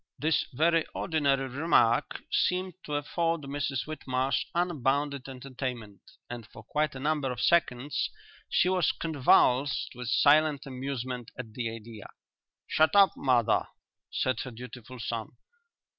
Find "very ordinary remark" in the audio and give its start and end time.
0.51-2.23